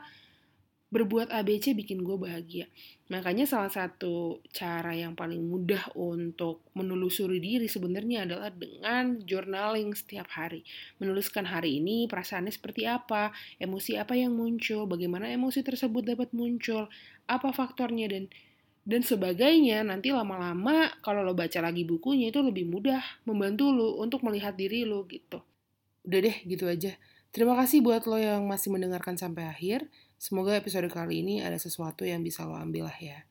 berbuat 0.90 1.34
ABC 1.34 1.74
bikin 1.74 2.06
gue 2.06 2.14
bahagia 2.14 2.66
makanya 3.10 3.46
salah 3.46 3.70
satu 3.70 4.42
cara 4.54 4.94
yang 4.94 5.18
paling 5.18 5.42
mudah 5.42 5.94
untuk 5.98 6.62
menelusuri 6.74 7.38
diri 7.42 7.66
sebenarnya 7.66 8.26
adalah 8.26 8.50
dengan 8.50 9.18
journaling 9.22 9.94
setiap 9.94 10.30
hari 10.34 10.62
menuliskan 11.02 11.46
hari 11.46 11.82
ini 11.82 12.06
perasaannya 12.06 12.54
seperti 12.54 12.86
apa 12.86 13.34
emosi 13.58 13.98
apa 13.98 14.14
yang 14.14 14.34
muncul 14.34 14.86
bagaimana 14.86 15.30
emosi 15.30 15.62
tersebut 15.66 16.06
dapat 16.06 16.30
muncul 16.34 16.86
apa 17.26 17.48
faktornya 17.50 18.10
dan 18.10 18.24
dan 18.86 19.02
sebagainya 19.02 19.82
nanti 19.82 20.14
lama-lama 20.14 20.94
kalau 21.02 21.26
lo 21.26 21.34
baca 21.34 21.58
lagi 21.58 21.82
bukunya 21.82 22.30
itu 22.30 22.38
lebih 22.38 22.66
mudah 22.70 23.02
membantu 23.26 23.74
lo 23.74 23.98
untuk 23.98 24.22
melihat 24.22 24.54
diri 24.54 24.86
lo 24.86 25.02
gitu 25.10 25.42
Udah 26.06 26.20
deh, 26.22 26.36
gitu 26.46 26.70
aja. 26.70 26.94
Terima 27.34 27.58
kasih 27.58 27.82
buat 27.82 28.06
lo 28.06 28.16
yang 28.16 28.46
masih 28.46 28.70
mendengarkan 28.70 29.18
sampai 29.18 29.50
akhir. 29.50 29.90
Semoga 30.16 30.56
episode 30.56 30.88
kali 30.88 31.20
ini 31.20 31.44
ada 31.44 31.60
sesuatu 31.60 32.08
yang 32.08 32.24
bisa 32.24 32.48
lo 32.48 32.56
ambil 32.56 32.88
lah 32.88 32.96
ya. 32.96 33.24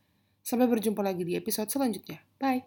Sampai 0.45 0.69
berjumpa 0.69 1.01
lagi 1.01 1.25
di 1.25 1.33
episode 1.33 1.69
selanjutnya. 1.73 2.21
Bye! 2.37 2.61